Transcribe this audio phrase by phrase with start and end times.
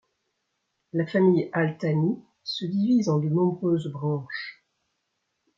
[0.93, 4.63] La famille Al Thani se divise en de nombreuses branches.